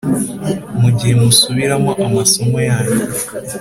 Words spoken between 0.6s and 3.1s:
mu gihe musubiramo amasomo yanyu